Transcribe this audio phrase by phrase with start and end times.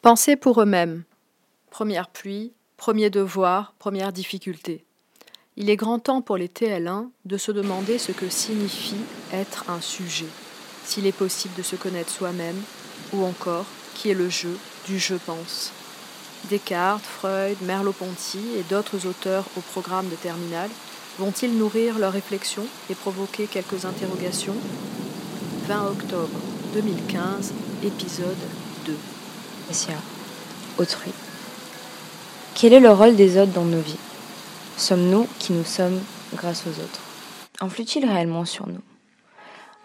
[0.00, 1.02] Penser pour eux-mêmes.
[1.70, 4.84] Première pluie, premier devoir, première difficulté.
[5.56, 9.02] Il est grand temps pour les TL1 de se demander ce que signifie
[9.32, 10.28] être un sujet,
[10.84, 12.62] s'il est possible de se connaître soi-même,
[13.12, 13.66] ou encore
[13.96, 15.72] qui est le jeu du je pense.
[16.48, 20.70] Descartes, Freud, Merleau-Ponty et d'autres auteurs au programme de terminale
[21.18, 24.56] vont-ils nourrir leurs réflexions et provoquer quelques interrogations?
[25.66, 26.38] 20 octobre
[26.72, 28.36] 2015, épisode
[28.86, 28.94] 2.
[30.78, 31.12] Autrui.
[32.54, 33.98] Quel est le rôle des autres dans nos vies?
[34.78, 36.00] Sommes-nous qui nous sommes
[36.34, 37.02] grâce aux autres?
[37.60, 38.80] Influe-t-il réellement sur nous?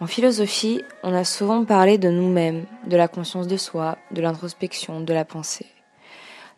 [0.00, 5.02] En philosophie, on a souvent parlé de nous-mêmes, de la conscience de soi, de l'introspection,
[5.02, 5.66] de la pensée.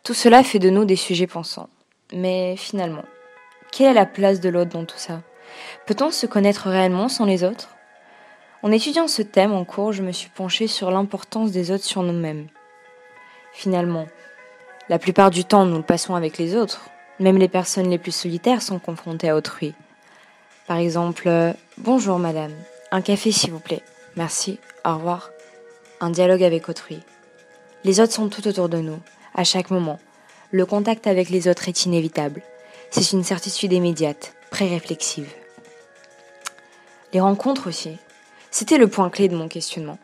[0.04, 1.68] Tout cela fait de nous des sujets pensants.
[2.12, 3.04] Mais finalement,
[3.72, 5.22] quelle est la place de l'autre dans tout ça?
[5.86, 7.70] Peut-on se connaître réellement sans les autres?
[8.62, 12.04] En étudiant ce thème en cours, je me suis penchée sur l'importance des autres sur
[12.04, 12.46] nous-mêmes.
[13.56, 14.06] Finalement,
[14.90, 16.90] la plupart du temps, nous le passons avec les autres.
[17.18, 19.72] Même les personnes les plus solitaires sont confrontées à autrui.
[20.66, 22.52] Par exemple, euh, bonjour madame,
[22.90, 23.82] un café s'il vous plaît.
[24.14, 25.30] Merci, au revoir.
[26.02, 27.00] Un dialogue avec autrui.
[27.82, 28.98] Les autres sont tout autour de nous
[29.34, 29.98] à chaque moment.
[30.50, 32.42] Le contact avec les autres est inévitable.
[32.90, 35.32] C'est une certitude immédiate, pré-réflexive.
[37.14, 37.96] Les rencontres aussi.
[38.50, 39.98] C'était le point clé de mon questionnement.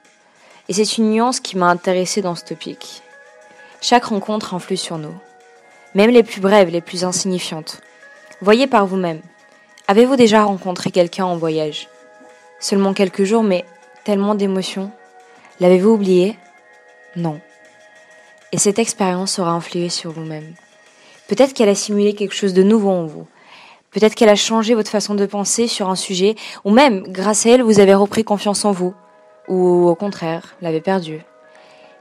[0.70, 3.01] Et c'est une nuance qui m'a intéressée dans ce topic.
[3.82, 5.14] Chaque rencontre influe sur nous.
[5.94, 7.82] Même les plus brèves, les plus insignifiantes.
[8.40, 9.20] Voyez par vous-même.
[9.88, 11.88] Avez-vous déjà rencontré quelqu'un en voyage?
[12.60, 13.66] Seulement quelques jours, mais
[14.04, 14.90] tellement d'émotions.
[15.60, 16.38] L'avez-vous oublié?
[17.16, 17.38] Non
[18.52, 20.54] et cette expérience aura influé sur vous-même.
[21.26, 23.26] Peut-être qu'elle a simulé quelque chose de nouveau en vous.
[23.90, 27.50] Peut-être qu'elle a changé votre façon de penser sur un sujet, ou même, grâce à
[27.50, 28.94] elle, vous avez repris confiance en vous,
[29.48, 31.22] ou au contraire, l'avez perdu.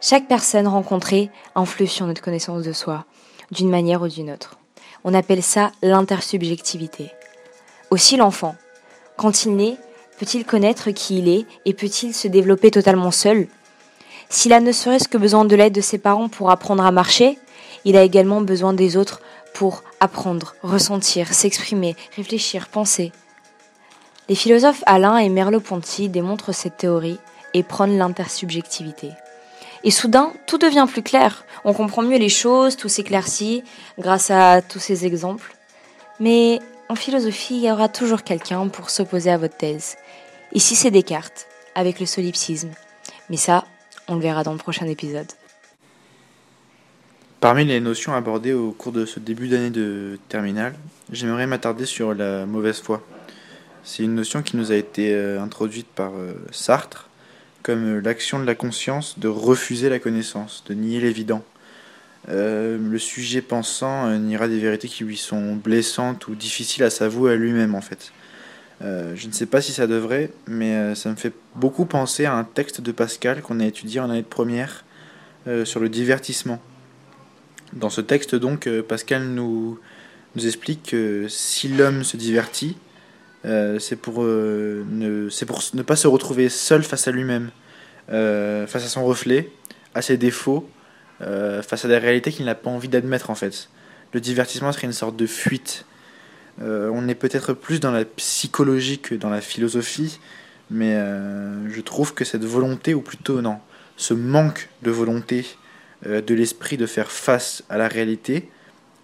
[0.04, 3.06] Chaque personne rencontrée influe sur notre connaissance de soi,
[3.52, 4.58] d'une manière ou d'une autre.
[5.04, 7.12] On appelle ça l'intersubjectivité.
[7.92, 8.56] Aussi l'enfant.
[9.16, 9.78] Quand il naît,
[10.18, 13.48] peut-il connaître qui il est et peut-il se développer totalement seul?
[14.28, 17.38] S'il a ne serait-ce que besoin de l'aide de ses parents pour apprendre à marcher,
[17.86, 19.22] il a également besoin des autres
[19.54, 23.12] pour apprendre, ressentir, s'exprimer, réfléchir, penser.
[24.30, 27.20] Les philosophes Alain et Merleau-Ponty démontrent cette théorie
[27.54, 29.12] et prônent l'intersubjectivité.
[29.84, 31.44] Et soudain, tout devient plus clair.
[31.64, 33.64] On comprend mieux les choses, tout s'éclaircit
[33.98, 35.56] grâce à tous ces exemples.
[36.20, 36.60] Mais
[36.90, 39.98] en philosophie, il y aura toujours quelqu'un pour s'opposer à votre thèse.
[40.54, 42.70] Ici, c'est Descartes, avec le solipsisme.
[43.30, 43.66] Mais ça,
[44.08, 45.32] on le verra dans le prochain épisode.
[47.40, 50.76] Parmi les notions abordées au cours de ce début d'année de terminale,
[51.12, 53.02] j'aimerais m'attarder sur la mauvaise foi.
[53.84, 57.10] C'est une notion qui nous a été euh, introduite par euh, Sartre
[57.64, 61.44] comme euh, l'action de la conscience de refuser la connaissance, de nier l'évident.
[62.28, 67.36] le sujet pensant niera des vérités qui lui sont blessantes ou difficiles à s'avouer à
[67.36, 68.12] lui-même en fait.
[68.84, 72.26] Euh, je ne sais pas si ça devrait, mais euh, ça me fait beaucoup penser
[72.26, 74.84] à un texte de Pascal qu'on a étudié en année de première
[75.48, 76.60] euh, sur le divertissement.
[77.74, 79.80] Dans ce texte, donc, Pascal nous,
[80.36, 82.76] nous explique que si l'homme se divertit,
[83.44, 87.50] c'est pour, ne, pour ne pas se retrouver seul face à lui-même,
[88.08, 89.52] face à son reflet,
[89.96, 90.70] à ses défauts,
[91.20, 93.70] face à des réalités qu'il n'a pas envie d'admettre en fait.
[94.14, 95.86] Le divertissement serait une sorte de fuite
[96.62, 100.20] euh, on est peut-être plus dans la psychologie que dans la philosophie,
[100.70, 103.60] mais euh, je trouve que cette volonté, ou plutôt non,
[103.98, 105.46] ce manque de volonté
[106.06, 108.50] euh, de l'esprit de faire face à la réalité,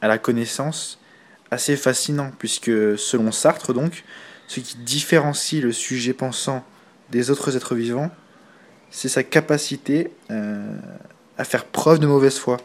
[0.01, 0.99] à la connaissance,
[1.49, 4.03] assez fascinant, puisque selon Sartre, donc,
[4.47, 6.63] ce qui différencie le sujet pensant
[7.11, 8.11] des autres êtres vivants,
[8.91, 12.57] c'est sa capacité à faire preuve de mauvaise foi.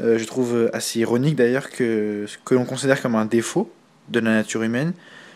[0.00, 3.72] je trouve assez ironique d'ailleurs que ce que l'on considère comme un défaut,
[4.08, 4.92] de la nature humaine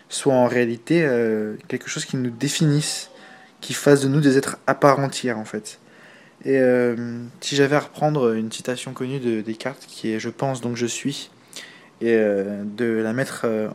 [0.09, 3.11] soit en réalité euh, quelque chose qui nous définisse,
[3.61, 5.79] qui fasse de nous des êtres à part entière en fait.
[6.45, 6.95] Et euh,
[7.41, 10.85] si j'avais à reprendre une citation connue de Descartes qui est Je pense donc je
[10.85, 11.29] suis,
[12.01, 13.69] et euh, de la mettre euh,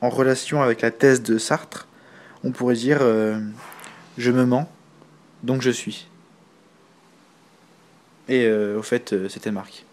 [0.00, 1.88] en relation avec la thèse de Sartre,
[2.44, 3.00] on pourrait dire
[4.16, 4.68] Je me mens,
[5.42, 6.08] donc je suis.
[8.28, 9.84] Et au fait, c'était Marc.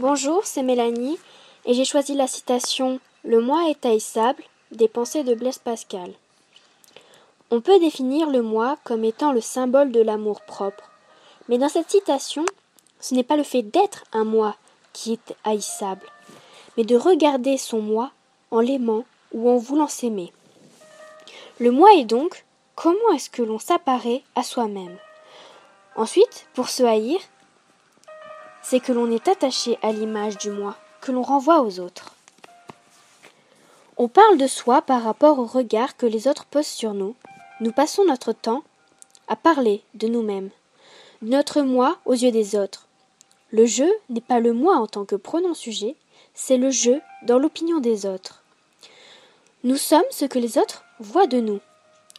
[0.00, 1.18] Bonjour, c'est Mélanie
[1.66, 6.12] et j'ai choisi la citation Le moi est haïssable des pensées de Blaise Pascal.
[7.50, 10.87] On peut définir le moi comme étant le symbole de l'amour propre,
[11.48, 12.44] mais dans cette citation,
[13.00, 14.56] ce n'est pas le fait d'être un moi
[14.92, 16.06] qui est haïssable,
[16.76, 18.10] mais de regarder son moi
[18.50, 20.32] en l'aimant ou en voulant s'aimer.
[21.60, 24.96] Le moi est donc comment est-ce que l'on s'apparaît à soi-même?
[25.96, 27.18] Ensuite, pour se haïr,
[28.62, 32.14] c'est que l'on est attaché à l'image du moi, que l'on renvoie aux autres.
[33.96, 37.16] On parle de soi par rapport au regard que les autres posent sur nous.
[37.60, 38.62] Nous passons notre temps
[39.26, 40.50] à parler de nous-mêmes,
[41.22, 42.86] notre moi aux yeux des autres.
[43.50, 45.96] Le jeu n'est pas le moi en tant que pronom sujet,
[46.34, 48.44] c'est le jeu dans l'opinion des autres.
[49.64, 51.58] Nous sommes ce que les autres voient de nous.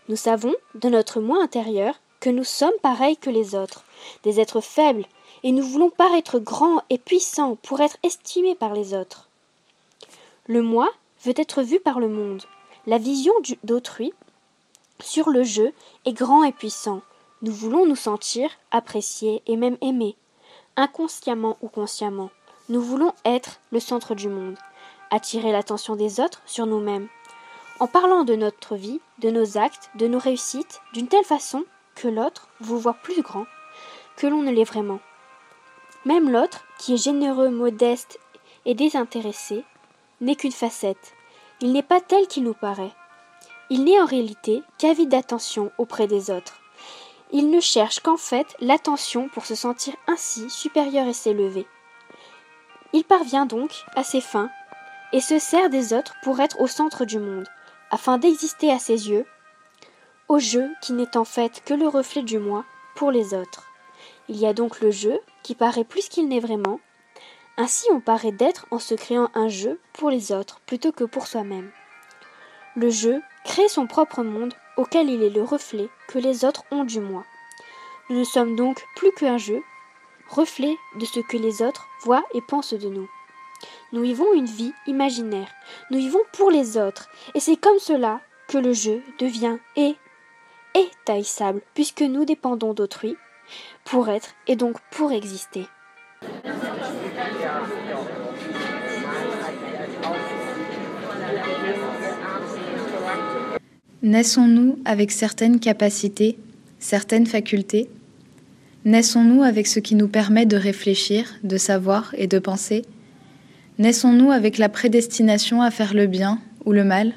[0.10, 3.86] Nous savons, de notre moi intérieur, que nous sommes pareils que les autres,
[4.24, 5.06] des êtres faibles,
[5.44, 9.30] et nous voulons paraître grands et puissants pour être estimés par les autres.
[10.48, 10.90] Le moi
[11.24, 12.44] veut être vu par le monde.
[12.88, 14.12] La vision d'autrui
[15.02, 15.72] sur le jeu
[16.06, 17.02] est grand et puissant.
[17.42, 20.18] Nous voulons nous sentir appréciés et même aimés,
[20.76, 22.32] inconsciemment ou consciemment.
[22.68, 24.58] Nous voulons être le centre du monde,
[25.10, 27.08] attirer l'attention des autres sur nous-mêmes,
[27.80, 31.64] en parlant de notre vie, de nos actes, de nos réussites, d'une telle façon
[31.96, 33.46] que l'autre vous voit plus grand
[34.18, 35.00] que l'on ne l'est vraiment.
[36.04, 38.20] Même l'autre, qui est généreux, modeste
[38.66, 39.64] et désintéressé,
[40.20, 41.14] n'est qu'une facette.
[41.62, 42.92] Il n'est pas tel qu'il nous paraît.
[43.70, 46.59] Il n'est en réalité qu'avide d'attention auprès des autres.
[47.32, 51.68] Il ne cherche qu'en fait l'attention pour se sentir ainsi supérieur et s'élever.
[52.92, 54.50] Il parvient donc à ses fins
[55.14, 57.48] et se sert des autres pour être au centre du monde,
[57.92, 59.26] afin d'exister à ses yeux,
[60.28, 62.66] au jeu qui n'est en fait que le reflet du moi
[62.96, 63.68] pour les autres.
[64.28, 66.80] Il y a donc le jeu, qui paraît plus qu'il n'est vraiment.
[67.58, 71.28] Ainsi on paraît d'être en se créant un jeu pour les autres plutôt que pour
[71.28, 71.72] soi-même.
[72.76, 76.84] Le jeu crée son propre monde auquel il est le reflet que les autres ont
[76.84, 77.24] du moi.
[78.10, 79.62] Nous ne sommes donc plus qu'un jeu,
[80.28, 83.08] reflet de ce que les autres voient et pensent de nous.
[83.92, 85.52] Nous vivons une vie imaginaire,
[85.92, 89.96] nous vivons pour les autres, et c'est comme cela que le jeu devient et
[90.74, 93.16] est haïssable, puisque nous dépendons d'autrui,
[93.86, 95.68] pour être et donc pour exister.
[104.02, 106.38] Naissons-nous avec certaines capacités,
[106.80, 107.90] certaines facultés?
[108.86, 112.86] Naissons-nous avec ce qui nous permet de réfléchir, de savoir et de penser?
[113.78, 117.12] Naissons-nous avec la prédestination à faire le bien ou le mal?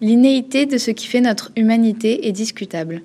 [0.00, 3.02] L'innéité de ce qui fait notre humanité est discutable.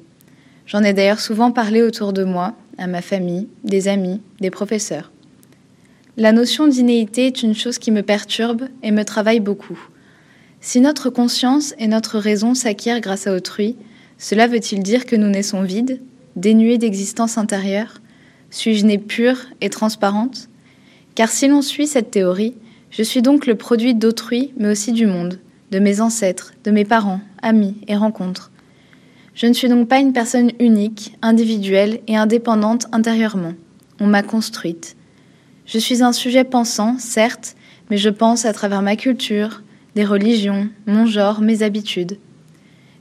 [0.67, 5.11] J'en ai d'ailleurs souvent parlé autour de moi, à ma famille, des amis, des professeurs.
[6.15, 9.79] La notion d'innéité est une chose qui me perturbe et me travaille beaucoup.
[10.65, 13.75] Si notre conscience et notre raison s'acquièrent grâce à autrui,
[14.17, 15.99] cela veut-il dire que nous naissons vides,
[16.37, 17.99] dénués d'existence intérieure?
[18.49, 20.47] Suis-je née pure et transparente?
[21.15, 22.55] Car si l'on suit cette théorie,
[22.91, 25.41] je suis donc le produit d'autrui, mais aussi du monde,
[25.71, 28.49] de mes ancêtres, de mes parents, amis et rencontres.
[29.35, 33.53] Je ne suis donc pas une personne unique, individuelle et indépendante intérieurement.
[33.99, 34.95] On m'a construite.
[35.65, 37.57] Je suis un sujet pensant, certes,
[37.89, 39.61] mais je pense à travers ma culture,
[39.95, 42.17] des religions, mon genre, mes habitudes.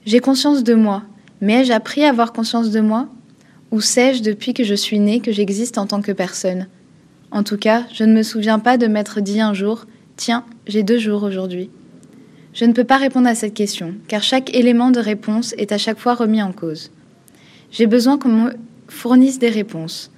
[0.04, 1.02] J'ai conscience de moi,
[1.40, 3.08] mais ai-je appris à avoir conscience de moi?
[3.70, 6.66] Ou sais-je depuis que je suis née que j'existe en tant que personne?
[7.30, 10.82] En tout cas, je ne me souviens pas de m'être dit un jour Tiens, j'ai
[10.82, 11.70] deux jours aujourd'hui.
[12.52, 15.78] Je ne peux pas répondre à cette question, car chaque élément de réponse est à
[15.78, 16.90] chaque fois remis en cause.
[17.70, 18.52] J'ai besoin qu'on me
[18.88, 20.11] fournisse des réponses.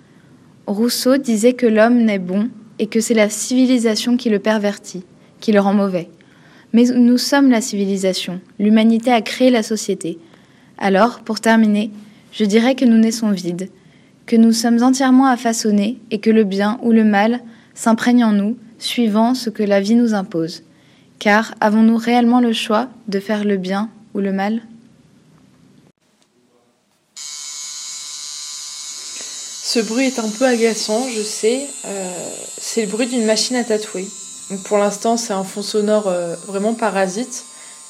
[0.66, 2.48] Rousseau disait que l'homme n'est bon
[2.80, 5.04] et que c'est la civilisation qui le pervertit,
[5.40, 6.08] qui le rend mauvais.
[6.74, 10.18] Mais nous sommes la civilisation, l'humanité a créé la société.
[10.76, 11.92] Alors, pour terminer,
[12.32, 13.70] je dirais que nous naissons vides,
[14.26, 17.40] que nous sommes entièrement à façonner et que le bien ou le mal
[17.74, 20.64] s'imprègne en nous, suivant ce que la vie nous impose.
[21.20, 24.60] Car avons-nous réellement le choix de faire le bien ou le mal?
[29.62, 31.68] Ce bruit est un peu agaçant, je sais.
[31.86, 32.10] Euh,
[32.58, 34.06] c'est le bruit d'une machine à tatouer.
[34.50, 36.12] Donc pour l'instant, c'est un fond sonore
[36.46, 37.44] vraiment parasite.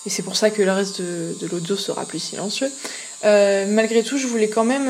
[0.07, 2.71] Et c'est pour ça que le reste de, l'audio sera plus silencieux.
[3.23, 4.89] malgré tout, je voulais quand même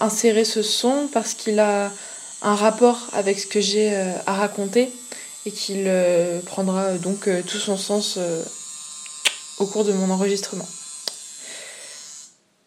[0.00, 1.92] insérer ce son parce qu'il a
[2.42, 3.94] un rapport avec ce que j'ai
[4.26, 4.90] à raconter
[5.44, 5.90] et qu'il
[6.46, 8.18] prendra donc tout son sens
[9.58, 10.66] au cours de mon enregistrement.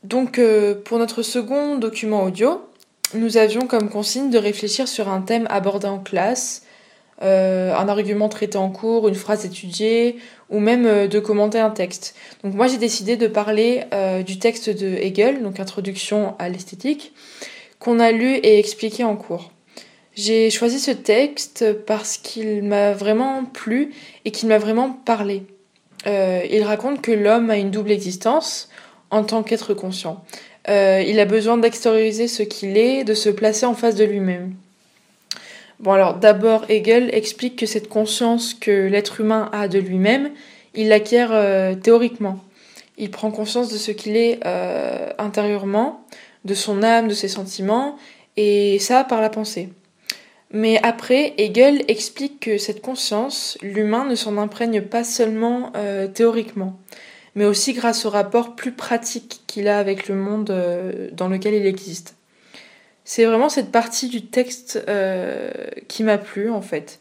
[0.04, 2.62] Donc euh, pour notre second document audio,
[3.14, 6.64] nous avions comme consigne de réfléchir sur un thème abordé en classe,
[7.22, 10.18] euh, un argument traité en cours, une phrase étudiée,
[10.50, 12.16] ou même euh, de commenter un texte.
[12.44, 13.84] Donc moi j'ai décidé de parler
[14.26, 17.14] du texte de Hegel, donc Introduction à l'esthétique,
[17.80, 19.52] qu'on a lu et expliqué en cours.
[20.16, 23.94] J'ai choisi ce texte parce qu'il m'a vraiment plu
[24.26, 25.44] et qu'il m'a vraiment parlé.
[26.06, 28.70] il raconte que l'homme a une double existence,
[29.12, 30.24] en tant qu'être conscient.
[30.68, 34.54] Euh, il a besoin d'extérioriser ce qu'il est, de se placer en face de lui-même.
[35.80, 40.32] Bon alors d'abord Hegel explique que cette conscience que l'être humain a de lui-même,
[40.76, 42.44] il l'acquiert euh, théoriquement.
[42.98, 46.06] Il prend conscience de ce qu'il est euh, intérieurement,
[46.46, 47.96] de son âme, de ses sentiments,
[48.36, 49.70] et ça par la pensée.
[50.52, 55.72] Mais après, Hegel explique que cette conscience, l'humain ne s'en imprègne pas seulement
[56.14, 56.80] théoriquement
[57.36, 61.54] mais aussi grâce au rapport plus pratique qu'il a avec le monde euh, dans lequel
[61.54, 62.16] il existe.
[63.12, 65.50] C'est vraiment cette partie du texte euh,
[65.88, 67.00] qui m'a plu en fait.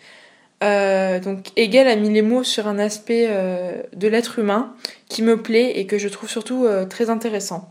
[0.65, 3.29] Euh, donc Hegel a mis les mots sur un aspect
[3.93, 4.75] de l'être humain
[5.11, 7.71] qui me plaît et que je trouve surtout très intéressant.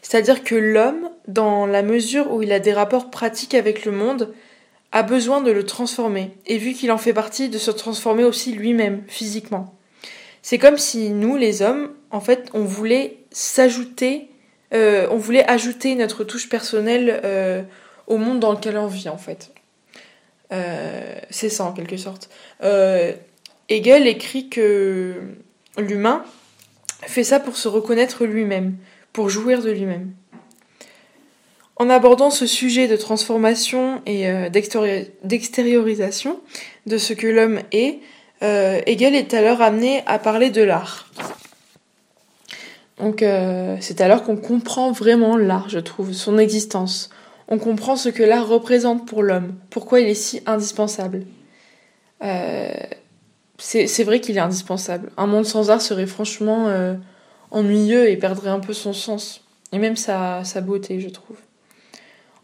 [0.00, 4.32] C'est-à-dire que l'homme, dans la mesure où il a des rapports pratiques avec le monde,
[4.90, 8.52] a besoin de le transformer, et vu qu'il en fait partie, de se transformer aussi
[8.54, 9.74] lui-même, physiquement.
[10.40, 14.30] C'est comme si nous, les hommes, en fait, on voulait s'ajouter,
[14.72, 17.62] euh, on voulait ajouter notre touche personnelle euh,
[18.06, 19.52] au monde dans lequel on vit, en fait.
[20.52, 22.30] Euh, c'est ça, en quelque sorte.
[23.68, 25.20] Hegel écrit que
[25.78, 26.24] l'humain
[27.02, 28.76] fait ça pour se reconnaître lui-même,
[29.12, 30.12] pour jouir de lui-même.
[31.76, 36.40] En abordant ce sujet de transformation et d'extériorisation
[36.86, 38.00] de ce que l'homme est,
[38.42, 41.10] Hegel est alors amené à parler de l'art.
[43.00, 47.10] Donc euh, c'est alors qu'on comprend vraiment l'art, je trouve, son existence.
[47.48, 51.24] On comprend ce que l'art représente pour l'homme, pourquoi il est si indispensable.
[52.22, 52.72] Euh,
[53.58, 55.10] c'est vrai qu'il est indispensable.
[55.16, 56.72] Un monde sans art serait franchement
[57.50, 59.42] ennuyeux et perdrait un peu son sens,
[59.72, 61.36] et même sa beauté, je trouve.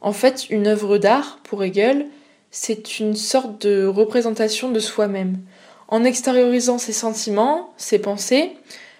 [0.00, 2.06] En fait, une œuvre d'art, pour Hegel,
[2.50, 5.38] c'est une sorte de représentation de soi-même.
[5.88, 8.56] En extériorisant ses sentiments, ses pensées,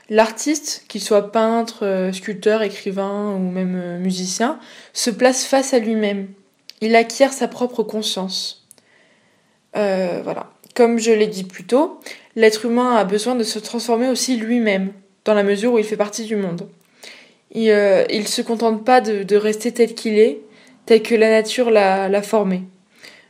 [0.09, 4.59] l'artiste, qu'il soit peintre, euh, sculpteur, écrivain ou même euh, musicien,
[4.93, 6.29] se place face à lui-même.
[6.81, 8.67] Il acquiert sa propre conscience.
[9.77, 10.51] Euh, voilà.
[10.75, 12.01] Comme je l'ai dit plus tôt,
[12.35, 14.93] l'être humain a besoin de se transformer aussi lui-même,
[15.25, 16.69] dans la mesure où il fait partie du monde.
[17.53, 20.41] Il ne se contente pas de, rester tel qu'il est,
[20.85, 22.63] tel que la nature l'a formé.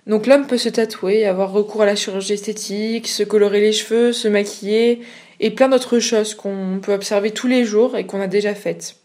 [0.09, 4.13] Donc l'homme peut se tatouer, avoir recours à la chirurgie esthétique, se colorer les cheveux,
[4.13, 5.03] se maquiller
[5.41, 8.97] et plein d'autres choses qu'on peut observer tous les jours et qu'on a déjà faites.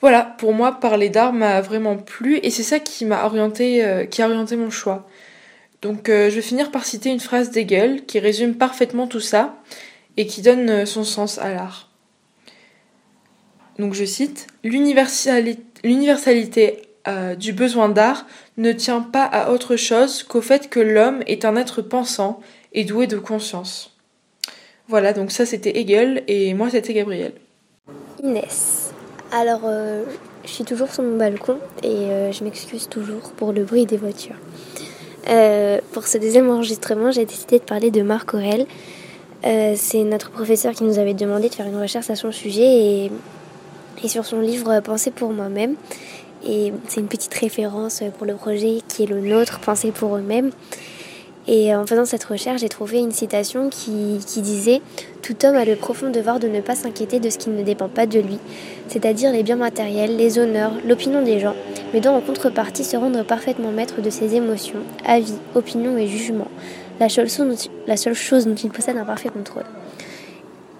[0.00, 4.04] Voilà, pour moi, parler d'art m'a vraiment plu et c'est ça qui m'a orienté, euh,
[4.04, 5.08] qui a orienté mon choix.
[5.82, 9.56] Donc euh, je vais finir par citer une phrase d'Hegel qui résume parfaitement tout ça
[10.16, 11.90] et qui donne euh, son sens à l'art.
[13.78, 16.82] Donc je cite L'universalité
[17.38, 18.26] du besoin d'art
[18.58, 22.40] ne tient pas à autre chose qu'au fait que l'homme est un être pensant
[22.74, 23.97] et doué de conscience.
[24.88, 27.32] Voilà, donc ça c'était Hegel et moi c'était Gabriel.
[28.22, 28.90] Inès.
[29.30, 30.02] Alors, euh,
[30.44, 33.98] je suis toujours sur mon balcon et euh, je m'excuse toujours pour le bruit des
[33.98, 34.36] voitures.
[35.92, 38.66] pour ce deuxième enregistrement, j'ai décidé de parler de Marc Aurel.
[39.42, 43.10] c'est notre professeur qui nous avait demandé de faire une recherche à son sujet et,
[44.02, 45.74] et sur son livre Penser pour moi-même.
[46.46, 50.50] Et c'est une petite référence pour le projet qui est le nôtre, Penser pour eux-mêmes.
[51.50, 54.82] Et en faisant cette recherche, j'ai trouvé une citation qui, disait
[55.22, 57.88] Tout homme a le profond devoir de ne pas s'inquiéter de ce qui ne dépend
[57.88, 58.38] pas de lui,
[58.88, 61.54] c'est-à-dire les biens matériels, les honneurs, l'opinion des gens,
[61.94, 66.50] mais doit en contrepartie se rendre parfaitement maître de ses émotions, avis, opinions et jugements,
[67.00, 67.28] la seule
[68.14, 69.64] chose dont il possède un parfait contrôle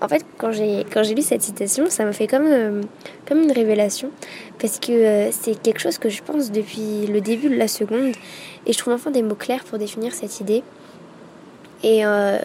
[0.00, 2.82] en fait, quand j'ai, lu cette citation, ça m'a fait comme, euh,
[3.30, 4.10] une révélation,
[4.60, 8.12] parce que euh, c'est quelque chose que je pense depuis le début de la seconde,
[8.66, 10.62] et je trouve enfin des mots clairs pour définir cette idée.
[11.82, 12.38] Et euh,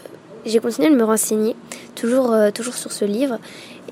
[0.45, 1.55] j'ai continué de me renseigner,
[1.95, 3.37] toujours, toujours sur ce livre,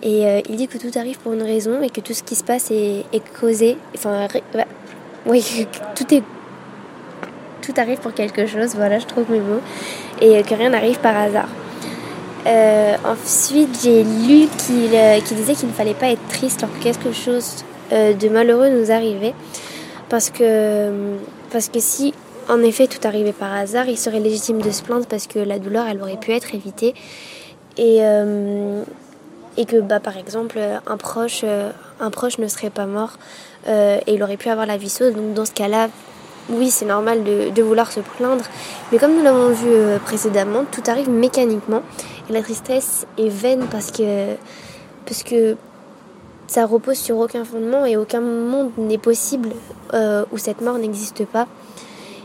[0.01, 2.43] et il dit que tout arrive pour une raison, et que tout ce qui se
[2.43, 4.27] passe est, est causé, enfin,
[5.25, 6.23] oui, tout est
[7.61, 9.61] tout arrive pour quelque chose, voilà, je trouve mes mots,
[10.19, 11.47] et que rien n'arrive par hasard.
[13.05, 18.29] Ensuite, j'ai lu qu'il disait qu'il ne fallait pas être triste lorsque quelque chose de
[18.29, 19.33] malheureux nous arrivait,
[20.09, 20.89] parce que,
[21.51, 22.13] parce que si
[22.49, 25.59] en effet tout arrivait par hasard, il serait légitime de se plaindre parce que la
[25.59, 26.93] douleur, elle aurait pu être évitée.
[27.77, 28.83] Et, euh,
[29.57, 33.11] et que, bah, par exemple, un proche, euh, un proche ne serait pas mort
[33.67, 35.13] euh, et il aurait pu avoir la vie sauce.
[35.13, 35.89] Donc, dans ce cas-là,
[36.49, 38.43] oui, c'est normal de, vouloir se plaindre.
[38.91, 39.69] Mais comme nous l'avons vu
[40.05, 41.81] précédemment, tout arrive mécaniquement.
[42.29, 45.55] La tristesse est vaine parce que,
[46.47, 49.49] ça repose sur aucun fondement et aucun monde n'est possible
[49.93, 51.47] où cette mort n'existe pas.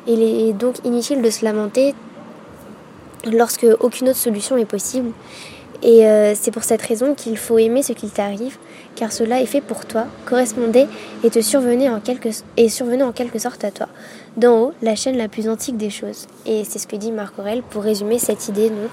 [0.09, 1.95] Il est donc inutile de se lamenter
[3.33, 5.11] lorsque aucune autre solution est possible.
[5.83, 8.57] Et euh, c'est pour cette raison qu'il faut aimer ce qui t'arrive,
[8.95, 10.87] car cela est fait pour toi, correspondait
[11.23, 13.88] et te survenait en quelque, et survenait en quelque sorte à toi.
[14.37, 16.26] D'en haut, la chaîne la plus antique des choses.
[16.47, 18.91] Et c'est ce que dit Marc Aurèle pour résumer cette idée donc.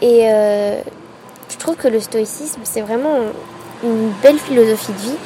[0.00, 0.80] Et euh,
[1.50, 3.18] je trouve que le stoïcisme, c'est vraiment
[3.82, 5.16] une belle philosophie de vie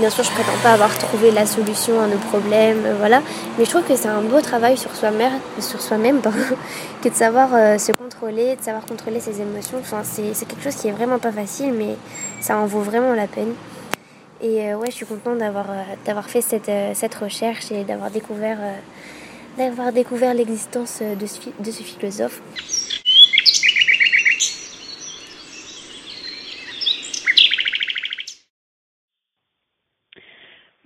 [0.00, 3.22] Bien sûr, je prétends pas avoir trouvé la solution à nos problèmes, euh, voilà.
[3.58, 5.34] Mais je trouve que c'est un beau travail sur soi-même,
[7.02, 9.76] que de savoir euh, se contrôler, de savoir contrôler ses émotions.
[9.78, 11.96] Enfin, c'est, quelque chose qui est vraiment pas facile, mais
[12.40, 13.52] ça en vaut vraiment la peine.
[14.40, 15.66] Et ouais, je suis contente d'avoir,
[16.06, 18.56] d'avoir fait cette, cette recherche et d'avoir découvert,
[19.58, 22.40] d'avoir découvert l'existence de de ce philosophe.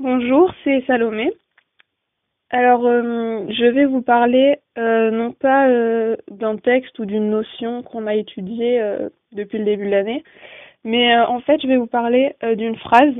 [0.06, 1.32] Bonjour, c'est Salomé.
[2.50, 7.82] Alors, euh, je vais vous parler euh, non pas euh, d'un texte ou d'une notion
[7.82, 8.84] qu'on a étudiée
[9.32, 10.22] depuis le début de l'année,
[10.84, 13.14] mais en fait, je vais vous parler d'une phrase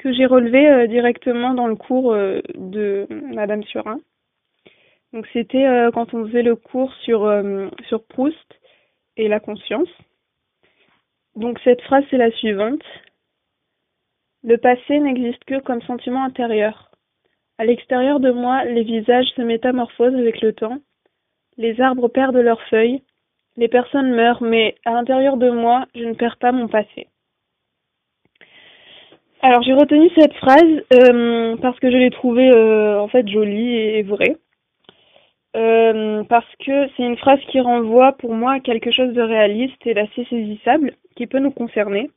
[0.00, 4.00] que j'ai relevée directement dans le cours de Madame Surin.
[5.12, 7.32] Donc, c'était quand on faisait le cours sur,
[7.86, 8.60] sur Proust
[9.16, 9.90] et la conscience.
[11.36, 12.82] Donc, cette phrase, c'est la suivante.
[14.44, 16.90] Le passé n'existe que comme sentiment intérieur.
[17.56, 20.78] À l'extérieur de moi, les visages se métamorphosent avec le temps,
[21.56, 23.02] les arbres perdent leurs feuilles,
[23.56, 27.06] les personnes meurent, mais à l'intérieur de moi, je ne perds pas mon passé.
[29.40, 33.76] Alors j'ai retenu cette phrase euh, parce que je l'ai trouvée euh, en fait jolie
[33.76, 34.36] et vraie.
[35.56, 39.86] Euh, parce que c'est une phrase qui renvoie pour moi à quelque chose de réaliste
[39.86, 42.10] et d'assez saisissable qui peut nous concerner.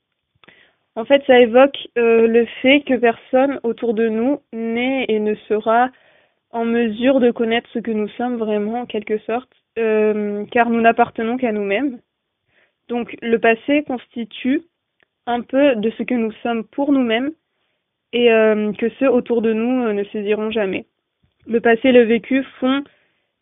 [0.97, 5.35] En fait, ça évoque euh, le fait que personne autour de nous n'est et ne
[5.47, 5.91] sera
[6.49, 10.81] en mesure de connaître ce que nous sommes vraiment en quelque sorte, euh, car nous
[10.81, 11.99] n'appartenons qu'à nous-mêmes.
[12.87, 14.63] Donc le passé constitue
[15.27, 17.29] un peu de ce que nous sommes pour nous-mêmes
[18.11, 20.87] et euh, que ceux autour de nous ne saisiront jamais.
[21.45, 22.83] Le passé et le vécu font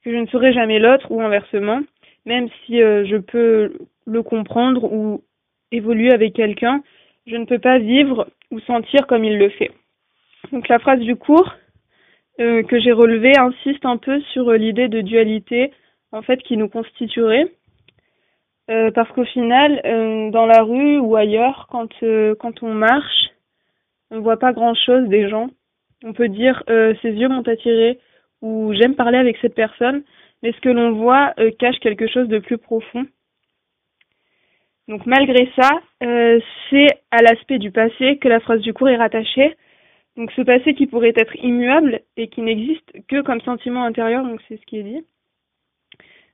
[0.04, 1.80] que je ne serai jamais l'autre ou inversement,
[2.26, 5.24] même si je peux le comprendre ou
[5.72, 6.84] évoluer avec quelqu'un,
[7.27, 9.71] je ne peux pas vivre ou sentir comme il le fait.
[10.51, 11.53] Donc la phrase du cours
[12.39, 15.71] euh, que j'ai relevée insiste un peu sur l'idée de dualité
[16.11, 17.51] en fait qui nous constituerait.
[18.69, 21.89] Euh, parce qu'au final, euh, dans la rue ou ailleurs, quand,
[22.39, 23.29] quand on marche,
[24.11, 25.49] on voit pas grand chose des gens.
[26.03, 27.99] On peut dire ses yeux m'ont attiré
[28.41, 30.03] ou j'aime parler avec cette personne,
[30.43, 33.07] mais ce que l'on voit cache quelque chose de plus profond.
[34.88, 35.71] Donc malgré ça,
[36.04, 39.56] euh, c'est à l'aspect du passé que la phrase du cours est rattachée.
[40.15, 44.41] Donc ce passé qui pourrait être immuable et qui n'existe que comme sentiment intérieur, donc
[44.48, 45.06] c'est ce qui est dit.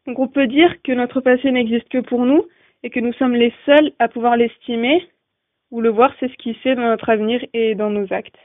[0.06, 2.46] Donc on peut dire que notre passé n'existe que pour nous
[2.84, 5.08] et que nous sommes les seuls à pouvoir l'estimer
[5.72, 8.38] ou le voir s'esquisser dans notre avenir et dans nos actes.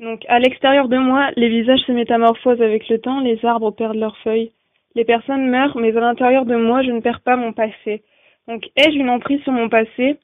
[0.00, 3.96] Donc à l'extérieur de moi, les visages se métamorphosent avec le temps, les arbres perdent
[3.96, 4.52] leurs feuilles,
[4.94, 8.02] les personnes meurent, mais à l'intérieur de moi, je ne perds pas mon passé.
[8.48, 10.18] Donc, ai-je une emprise sur mon passé?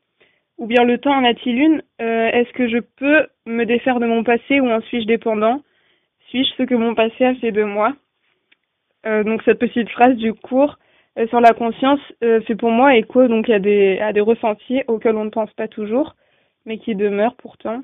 [0.59, 1.83] Ou bien le temps en a-t-il une?
[2.01, 5.63] Euh, Est-ce que je peux me défaire de mon passé ou en suis-je dépendant?
[6.29, 7.95] Suis-je ce que mon passé a fait de moi?
[9.07, 10.79] Euh, Donc, cette petite phrase du cours
[11.19, 15.17] euh, sur la conscience fait pour moi écho donc à des, à des ressentis auxquels
[15.17, 16.15] on ne pense pas toujours,
[16.67, 17.83] mais qui demeurent pourtant.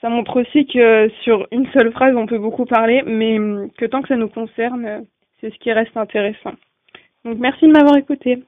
[0.00, 3.36] Ça montre aussi que sur une seule phrase, on peut beaucoup parler, mais
[3.78, 5.04] que tant que ça nous concerne,
[5.42, 6.52] c'est ce qui reste intéressant.
[7.24, 8.42] Donc merci de m'avoir écouté.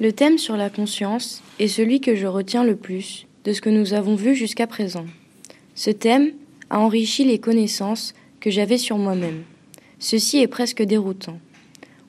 [0.00, 3.70] Le thème sur la conscience est celui que je retiens le plus de ce que
[3.70, 5.06] nous avons vu jusqu'à présent.
[5.74, 6.32] Ce thème
[6.70, 9.44] a enrichi les connaissances que j'avais sur moi-même.
[9.98, 11.38] Ceci est presque déroutant.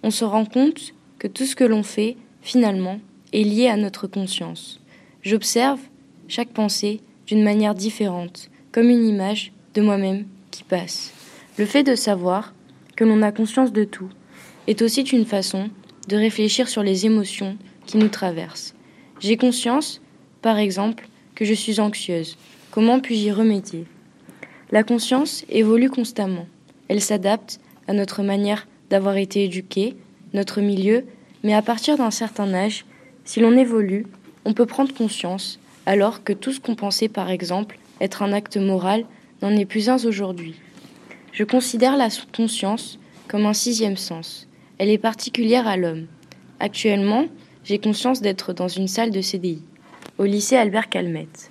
[0.01, 2.99] On se rend compte que tout ce que l'on fait, finalement,
[3.32, 4.82] est lié à notre conscience.
[5.21, 5.79] J'observe
[6.27, 11.13] chaque pensée d'une manière différente, comme une image de moi-même qui passe.
[11.57, 12.53] Le fait de savoir
[12.95, 14.09] que l'on a conscience de tout
[14.67, 15.69] est aussi une façon
[16.07, 18.75] de réfléchir sur les émotions qui nous traversent.
[19.19, 20.01] J'ai conscience,
[20.41, 22.38] par exemple, que je suis anxieuse.
[22.71, 23.86] Comment puis-je y remédier?
[24.71, 26.47] La conscience évolue constamment.
[26.88, 29.95] Elle s'adapte à notre manière d'avoir été éduqué,
[30.33, 31.05] notre milieu,
[31.43, 32.86] mais à partir d'un certain âge,
[33.25, 34.07] si l'on évolue,
[34.45, 38.57] on peut prendre conscience alors que tout ce qu'on pensait par exemple être un acte
[38.57, 39.05] moral
[39.41, 40.55] n'en est plus un aujourd'hui.
[41.31, 44.47] Je considère la conscience comme un sixième sens.
[44.77, 46.07] Elle est particulière à l'homme.
[46.59, 47.25] Actuellement,
[47.63, 49.61] j'ai conscience d'être dans une salle de CDI,
[50.17, 51.49] au lycée Albert Calmette.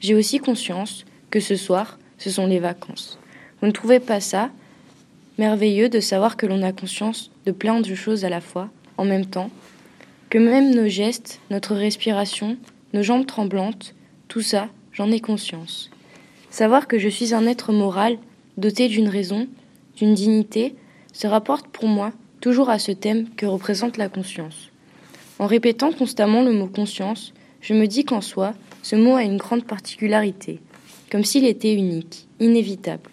[0.00, 3.18] J'ai aussi conscience que ce soir, ce sont les vacances.
[3.60, 4.50] Vous ne trouvez pas ça
[5.38, 9.04] merveilleux de savoir que l'on a conscience de plein de choses à la fois, en
[9.04, 9.50] même temps,
[10.28, 12.56] que même nos gestes, notre respiration,
[12.92, 13.94] nos jambes tremblantes,
[14.28, 15.90] tout ça, j'en ai conscience.
[16.50, 18.18] Savoir que je suis un être moral,
[18.56, 19.46] doté d'une raison,
[19.96, 20.74] d'une dignité,
[21.12, 24.70] se rapporte pour moi toujours à ce thème que représente la conscience.
[25.38, 29.36] En répétant constamment le mot conscience, je me dis qu'en soi, ce mot a une
[29.36, 30.60] grande particularité,
[31.10, 33.10] comme s'il était unique, inévitable.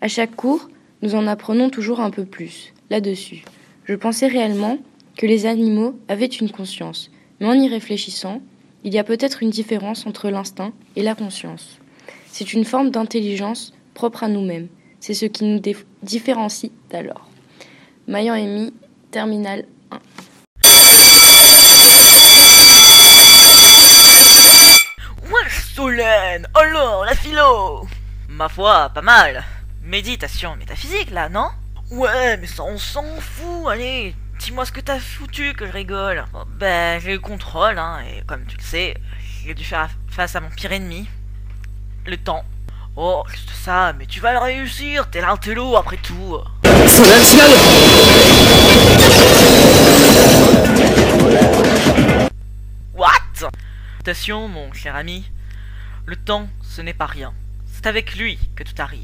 [0.00, 0.68] À chaque cours,
[1.02, 3.44] nous en apprenons toujours un peu plus là-dessus.
[3.84, 4.78] Je pensais réellement
[5.16, 8.40] que les animaux avaient une conscience, mais en y réfléchissant,
[8.84, 11.78] il y a peut-être une différence entre l'instinct et la conscience.
[12.30, 14.68] C'est une forme d'intelligence propre à nous-mêmes.
[15.00, 15.60] C'est ce qui nous
[16.02, 17.28] différencie d'alors.
[18.06, 18.74] Mayan Amy,
[19.10, 19.96] terminal 1.
[25.30, 27.86] Ouais, Solène Alors, la philo
[28.28, 29.44] Ma foi, pas mal.
[29.82, 31.48] Méditation métaphysique, là, non?
[31.90, 34.14] Ouais, mais ça, on s'en fout, allez
[34.44, 36.22] Dis-moi ce que t'as foutu que je rigole.
[36.58, 38.94] ben, j'ai eu le contrôle, hein, et comme tu le sais,
[39.42, 41.08] j'ai dû faire face à mon pire ennemi.
[42.04, 42.44] Le temps.
[42.94, 46.42] Oh, juste ça, mais tu vas le réussir, t'es l'intello après tout.
[52.92, 53.48] What?
[54.00, 55.24] Attention, mon cher ami.
[56.04, 57.32] Le temps, ce n'est pas rien.
[57.72, 59.00] C'est avec lui que tout arrive.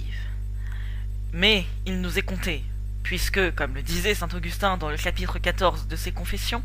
[1.33, 2.63] Mais il nous est compté,
[3.03, 6.63] puisque, comme le disait saint Augustin dans le chapitre 14 de ses Confessions,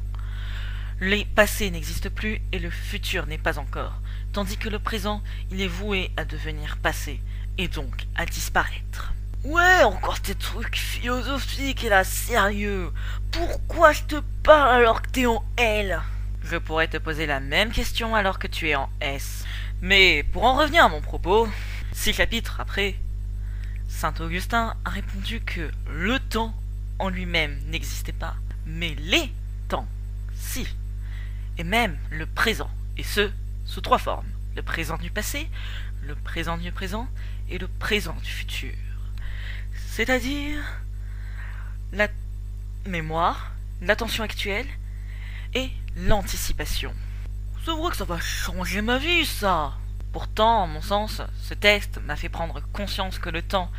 [1.01, 5.21] les passés n'existent plus et le futur n'est pas encore, tandis que le présent,
[5.51, 7.19] il est voué à devenir passé,
[7.57, 9.13] et donc à disparaître.
[9.43, 12.91] Ouais, encore tes trucs philosophiques et là, sérieux.
[13.31, 16.01] Pourquoi je te parle alors que t'es en L?
[16.43, 19.45] Je pourrais te poser la même question alors que tu es en S.
[19.81, 21.47] Mais pour en revenir à mon propos,
[21.91, 22.95] six chapitres après,
[23.87, 26.53] Saint Augustin a répondu que le temps
[26.99, 29.31] en lui-même n'existait pas, mais les
[29.67, 29.87] temps,
[30.35, 30.67] si,
[31.57, 33.31] et même le présent, et ce,
[33.65, 35.49] sous trois formes, le présent du passé,
[36.03, 37.07] le présent du présent
[37.49, 38.73] et le présent du futur.
[39.89, 40.61] C'est-à-dire
[41.91, 42.07] la
[42.85, 44.67] mémoire, l'attention actuelle
[45.53, 46.93] et l'anticipation.
[47.63, 49.73] C'est vrai que ça va changer ma vie, ça
[50.15, 53.69] Pourtant, en mon sens, ce texte m'a fait prendre conscience que le temps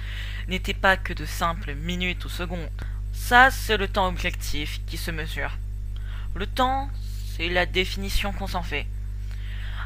[0.49, 2.69] n'était pas que de simples minutes ou secondes.
[3.15, 5.57] Ça, c'est le temps objectif qui se mesure.
[6.35, 6.91] Le temps,
[7.25, 8.87] c'est la définition qu'on s'en fait.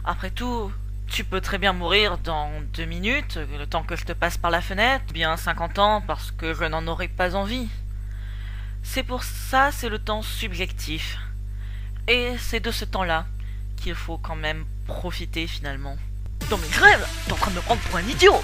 [0.04, 0.72] Après tout,
[1.06, 4.50] tu peux très bien mourir dans deux minutes, le temps que je te passe par
[4.50, 7.68] la fenêtre, bien cinquante ans parce que je n'en aurais pas envie.
[8.82, 11.16] C'est pour ça, c'est le temps subjectif.
[12.08, 13.24] Et c'est de ce temps-là
[13.76, 15.96] qu'il faut quand même profiter finalement.
[16.50, 18.42] Non mais je rêve T'es en train de me prendre pour un idiot.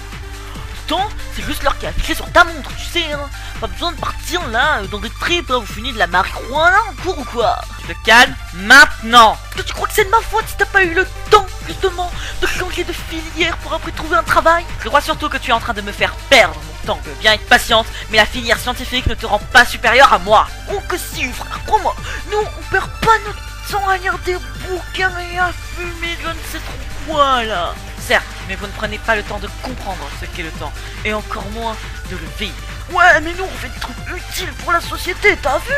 [0.87, 3.29] Temps, c'est juste l'heure qui est affichée sur ta montre, tu sais, hein.
[3.59, 7.01] Pas besoin de partir là, dans des tripes, hein, vous finissez de la marijuana en
[7.03, 7.59] cours ou quoi?
[7.81, 9.37] Tu te calmes maintenant.
[9.57, 12.09] Que tu crois que c'est de ma faute si t'as pas eu le temps, justement,
[12.41, 14.63] de changer de filière pour après trouver un travail?
[14.81, 17.01] Je crois surtout que tu es en train de me faire perdre mon temps.
[17.19, 20.47] Bien être patiente, mais la filière scientifique ne te rend pas supérieur à moi.
[20.71, 21.95] Oh que si, frère, crois-moi.
[22.31, 24.37] Nous, on perd pas notre temps à lire des
[24.69, 27.73] bouquins et à fumer je ne sais trop quoi là
[28.07, 30.71] Certes, mais vous ne prenez pas le temps de comprendre ce qu'est le temps,
[31.03, 31.75] et encore moins
[32.09, 32.55] de le vivre.
[32.93, 35.73] Ouais, mais nous on fait des trucs utiles pour la société, t'as vu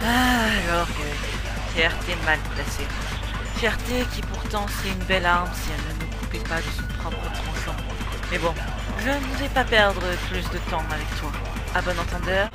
[0.00, 2.88] Ah, alors que fierté mal placée.
[3.56, 6.82] Fierté qui pourtant serait une belle arme si elle ne nous coupait pas de son
[6.98, 7.76] propre tranchant.
[8.32, 8.52] Mais bon,
[8.98, 11.30] je ne vais pas perdre plus de temps avec toi.
[11.72, 12.50] À bon entendeur,